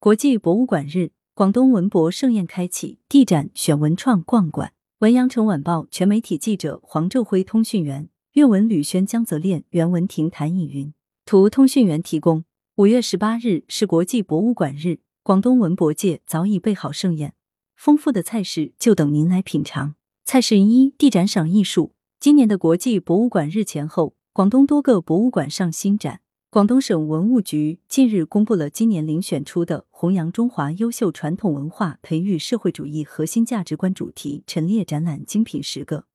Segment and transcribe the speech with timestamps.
[0.00, 4.72] 国际博物馆日，广东文博盛宴开启，地展选文创逛馆。
[5.00, 10.94] 文阳城晚报全媒体记者黄昼辉，通讯员岳文吕轩、江泽炼、袁文婷、谭以云。
[11.24, 12.44] 图通讯员提供。
[12.76, 17.34] 五月十八日是国际博物馆日，广东文博界早已备好盛宴，
[17.74, 19.96] 丰富的菜式就等您来品尝。
[20.24, 21.94] 菜式一：地展赏艺术。
[22.20, 26.20] 今年的国际博物馆日前后，广东多个博物馆上新展。
[26.50, 36.06] 广东省文物局近日公布了今年遴选出的弘扬中华优秀传统文化、培育社会主义核心价值观主题陈列展览精品十个，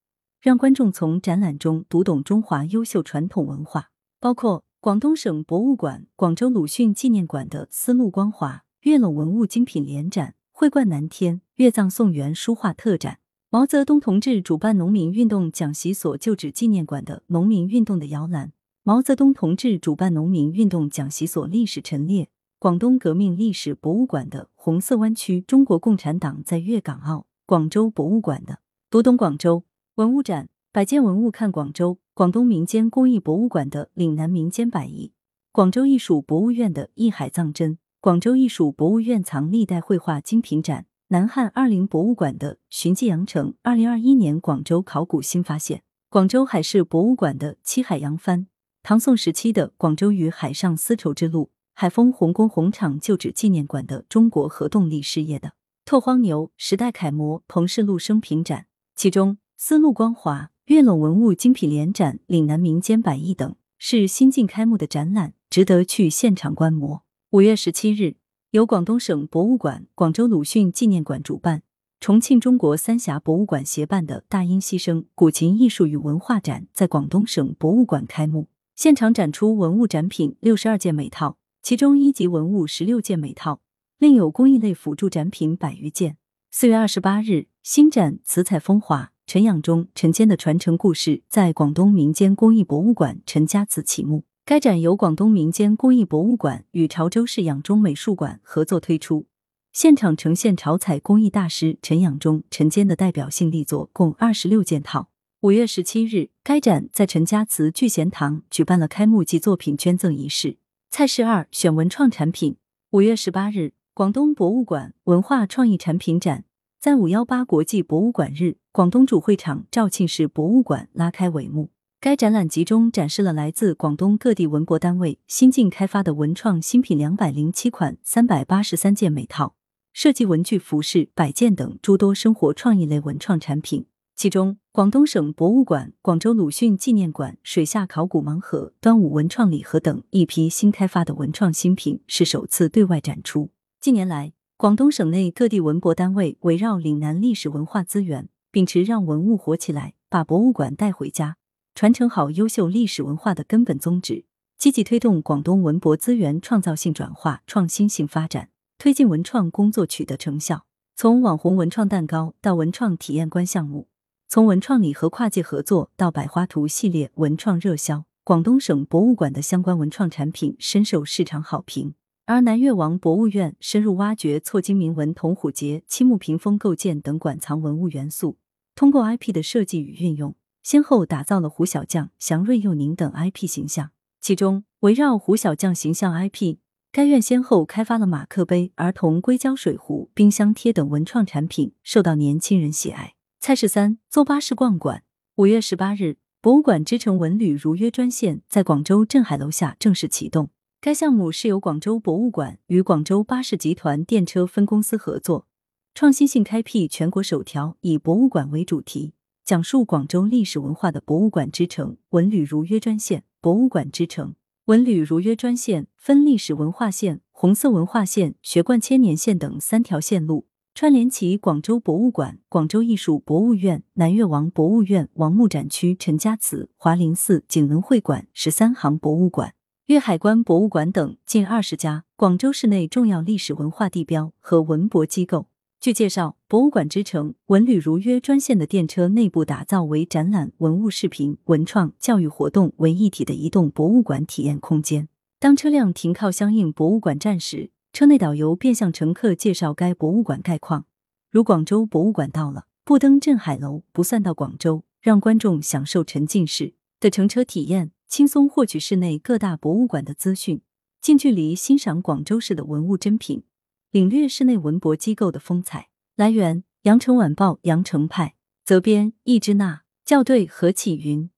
[0.41, 3.91] 让观众从展览中读懂中华优秀传统文化。
[4.19, 13.17] 包括广东省博物馆广州鲁迅纪念馆的丝路光华月冷文物精品联展、会冠南天月藏宋元书画特展；
[13.51, 18.51] 毛泽东同志主办农民运动讲习所旧址纪念馆的农民运动的摇篮。
[18.85, 22.27] 毛泽东同志主办农民运动讲习所历史陈列，
[22.59, 29.63] 广东革命历史博物馆的红色湾区中国共产党在粤港澳，广州博物馆的读懂广州
[29.95, 35.13] 文物展，百件文物看广州，广东民间工艺博物馆的岭南民间百艺，
[35.53, 48.47] 广州艺术博物院的艺海藏珍，广州艺术博物院藏历代绘画精品展，南汉二陵博物馆的寻迹羊城二零二一年广州考古新发现，广州海事博物馆的七海扬帆。
[48.85, 55.53] 唐宋时期的广州与海上丝绸之路，海丰红工红厂旧址纪念馆的中国核动力事业的
[55.85, 67.03] 拓荒牛时代楷模彭氏路生平展，其中丝路光华、粤冷文物精品联展、岭南民间百艺等是新近开幕的展览，值得去现场观摩。
[67.29, 68.17] 五月十七日，
[68.51, 71.63] 由广东省博物馆、广州鲁迅纪念馆主办，
[72.01, 78.49] 重庆中国三峡博物馆协办的大音希声古琴艺术与文化展在广东省博物馆开幕。
[78.75, 83.61] 现场展出文物展品六十二件每套，其中一级文物十六件每套，
[83.99, 86.17] 另有工艺类辅助展品百余件。
[86.49, 94.23] 四月二十八日，新展《瓷彩风华》陈养中、陈坚的传承故事在广东民间工艺博物馆陈家祠启幕。
[94.43, 99.27] 该展由广东民间工艺博物馆与潮州市养中美术馆合作推出，
[99.71, 105.09] 现场呈现潮彩工艺大师陈养中、陈坚的代表性力作共二十六件套。
[105.43, 110.55] 五月十七日，该展在陈家祠聚贤堂举办了开幕及作品捐赠仪式。
[110.89, 112.55] 菜式二选文创产品。
[112.91, 116.45] 五月十八日，广东博物馆文化创意产品展
[116.79, 121.71] 在五幺八国际博物馆日广东主会场肇庆市博物馆拉开帷幕。
[121.99, 129.55] 该展览集中展示了来自广东各地文博单位新近开发的文创新品两百零七款、三百八十三件每套，
[129.91, 133.87] 设计文具、服饰、摆件等诸多生活创意类文创产品。
[134.15, 143.51] 其中，广东省博物馆广州鲁迅纪念馆水下考古盲盒、端午文创礼盒等一批新开发的文创新品是首次对外展出。
[143.79, 151.37] 近年来，广东省内各地文博单位围绕岭南历史文化资源，秉持让文物活起来、把博物馆带回家、
[151.75, 154.25] 传承好优秀历史文化的根本宗旨，
[154.57, 160.65] 积极推动广东文博资源创造性转化、创新性发展，推进文创工作取得成效。
[160.95, 163.87] 从网红文创蛋糕到文创体验馆项目。
[164.27, 171.93] 从文创礼盒跨界合作到百花图系列文创热销，广东省博物馆的相关文创产品深受市场好评。
[172.25, 178.37] 而南越王博物院深入挖掘错金铭文铜虎节、漆木屏风构件等馆藏文物元素，
[178.75, 180.33] 通过 IP 的设计与运用，
[180.63, 183.91] 先后打造了胡小将、祥瑞佑宁等 IP 形象。
[184.21, 186.59] 其中，围绕胡小将形象 IP，
[186.93, 193.15] 该院先后开发了马克杯、儿童硅胶水壶、冰箱贴等文创产品，受到年轻人喜爱。
[193.45, 195.03] 菜式三：坐巴士逛馆。
[195.35, 200.49] 五月十八日，博物馆之城文旅如约专线在广州镇海楼下正式启动。
[200.79, 205.45] 该项目是由广州博物馆与广州巴士集团电车分公司合作，
[205.93, 213.25] 创新性开辟全国首条以博物馆为主题，讲述广州历史文化的博物馆之城文旅如约专线。
[213.41, 214.35] 博物馆之城
[214.67, 220.47] 文旅如约专线分历史文化线、红色文化线、学贯千年线等三条线路。
[220.75, 229.53] 串联起广州博物馆、广州艺术博物院、南越王博物院、王墓展区、陈家祠、华林寺、景文会馆、十三行博物馆、
[229.85, 235.45] 粤海关博物馆等近二十家广州市内重要历史文化地标和文博机构。
[235.79, 245.07] 据介绍，博物馆之城文旅如约专线的电车内部打造为展览、文物视频、文创、教育活动为一体的移动博物馆体验空间。
[245.39, 250.87] 当车辆停靠相应博物馆站时，车内导游便向乘客介绍该博物馆概况，
[251.29, 260.63] 如广州博物馆到了，不登镇海楼不算到广州，让观众享受沉浸式的乘车体验，轻松获取市内各大博物馆的资讯，
[260.99, 263.43] 近距离欣赏广州市的文物珍品。
[263.91, 265.89] 领略室内文博机构的风采。
[266.15, 268.33] 来源：羊城晚报羊城派，
[268.65, 271.29] 责编：易之娜，校对：何启云。